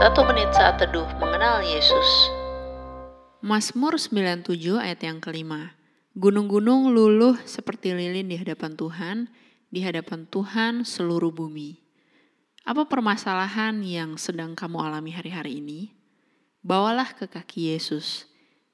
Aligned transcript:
Satu 0.00 0.24
menit 0.24 0.48
saat 0.56 0.80
teduh 0.80 1.04
mengenal 1.20 1.60
Yesus. 1.60 2.32
Mazmur 3.44 4.00
97 4.00 4.80
ayat 4.80 4.96
yang 5.04 5.20
kelima. 5.20 5.76
Gunung-gunung 6.16 6.88
luluh 6.88 7.36
seperti 7.44 7.92
lilin 7.92 8.32
di 8.32 8.40
hadapan 8.40 8.80
Tuhan, 8.80 9.28
di 9.68 9.84
hadapan 9.84 10.24
Tuhan 10.24 10.88
seluruh 10.88 11.28
bumi. 11.28 11.84
Apa 12.64 12.88
permasalahan 12.88 13.84
yang 13.84 14.16
sedang 14.16 14.56
kamu 14.56 14.88
alami 14.88 15.12
hari-hari 15.12 15.60
ini? 15.60 15.92
Bawalah 16.64 17.12
ke 17.12 17.28
kaki 17.28 17.76
Yesus. 17.76 18.24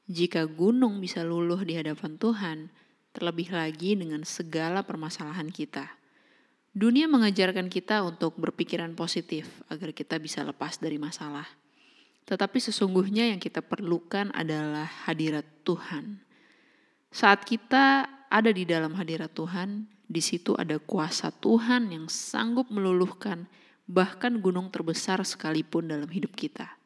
Jika 0.06 0.46
gunung 0.46 1.02
bisa 1.02 1.26
luluh 1.26 1.58
di 1.66 1.74
hadapan 1.74 2.22
Tuhan, 2.22 2.70
terlebih 3.10 3.50
lagi 3.50 3.98
dengan 3.98 4.22
segala 4.22 4.86
permasalahan 4.86 5.50
kita. 5.50 5.90
Dunia 6.76 7.08
mengajarkan 7.08 7.72
kita 7.72 8.04
untuk 8.04 8.36
berpikiran 8.36 8.92
positif 8.92 9.48
agar 9.72 9.96
kita 9.96 10.20
bisa 10.20 10.44
lepas 10.44 10.76
dari 10.76 11.00
masalah. 11.00 11.48
Tetapi 12.28 12.60
sesungguhnya 12.60 13.32
yang 13.32 13.40
kita 13.40 13.64
perlukan 13.64 14.28
adalah 14.36 14.84
hadirat 15.08 15.48
Tuhan. 15.64 16.20
Saat 17.08 17.48
kita 17.48 18.04
ada 18.28 18.52
di 18.52 18.68
dalam 18.68 18.92
hadirat 18.92 19.32
Tuhan, 19.32 19.88
di 20.04 20.20
situ 20.20 20.52
ada 20.52 20.76
kuasa 20.76 21.32
Tuhan 21.32 21.96
yang 21.96 22.12
sanggup 22.12 22.68
meluluhkan 22.68 23.48
bahkan 23.88 24.36
gunung 24.36 24.68
terbesar 24.68 25.24
sekalipun 25.24 25.88
dalam 25.88 26.12
hidup 26.12 26.36
kita. 26.36 26.76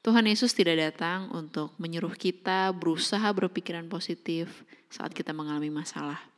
Tuhan 0.00 0.24
Yesus 0.24 0.56
tidak 0.56 0.80
datang 0.80 1.28
untuk 1.36 1.76
menyuruh 1.76 2.16
kita 2.16 2.72
berusaha 2.72 3.28
berpikiran 3.36 3.84
positif 3.92 4.64
saat 4.88 5.12
kita 5.12 5.36
mengalami 5.36 5.68
masalah 5.68 6.37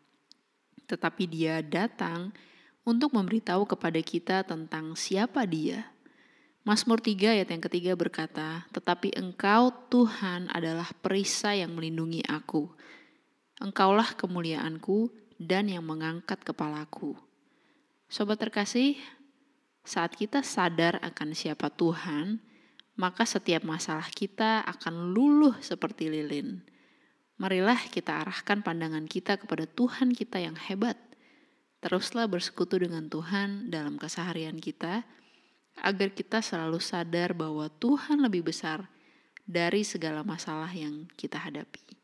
tetapi 0.91 1.31
dia 1.31 1.63
datang 1.63 2.35
untuk 2.83 3.15
memberitahu 3.15 3.71
kepada 3.71 4.03
kita 4.03 4.43
tentang 4.43 4.99
siapa 4.99 5.47
dia. 5.47 5.95
Mazmur 6.67 7.01
3 7.01 7.41
ayat 7.41 7.49
yang 7.49 7.63
ketiga 7.63 7.93
berkata, 7.95 8.67
Tetapi 8.75 9.17
engkau 9.17 9.71
Tuhan 9.89 10.51
adalah 10.53 10.91
perisai 10.99 11.63
yang 11.63 11.73
melindungi 11.79 12.27
aku. 12.27 12.69
Engkaulah 13.63 14.13
kemuliaanku 14.19 15.09
dan 15.41 15.73
yang 15.73 15.87
mengangkat 15.87 16.43
kepalaku. 16.45 17.17
Sobat 18.13 18.43
terkasih, 18.43 19.01
saat 19.87 20.13
kita 20.13 20.45
sadar 20.45 21.01
akan 21.01 21.33
siapa 21.33 21.73
Tuhan, 21.73 22.45
maka 23.01 23.25
setiap 23.25 23.65
masalah 23.65 24.13
kita 24.13 24.61
akan 24.69 25.17
luluh 25.17 25.57
seperti 25.65 26.13
lilin. 26.13 26.61
Marilah 27.41 27.81
kita 27.89 28.21
arahkan 28.21 28.61
pandangan 28.61 29.09
kita 29.09 29.41
kepada 29.41 29.65
Tuhan 29.65 30.13
kita 30.13 30.45
yang 30.45 30.61
hebat. 30.61 31.01
Teruslah 31.81 32.29
bersekutu 32.29 32.77
dengan 32.77 33.09
Tuhan 33.09 33.73
dalam 33.73 33.97
keseharian 33.97 34.61
kita, 34.61 35.09
agar 35.81 36.13
kita 36.13 36.45
selalu 36.45 36.77
sadar 36.85 37.33
bahwa 37.33 37.73
Tuhan 37.81 38.21
lebih 38.21 38.53
besar 38.53 38.93
dari 39.49 39.89
segala 39.89 40.21
masalah 40.21 40.69
yang 40.69 41.09
kita 41.17 41.41
hadapi. 41.41 42.00